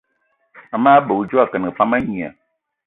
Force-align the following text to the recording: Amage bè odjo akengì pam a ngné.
Amage 0.75 1.05
bè 1.07 1.13
odjo 1.21 1.37
akengì 1.43 1.69
pam 1.77 1.91
a 1.95 1.99
ngné. 2.05 2.27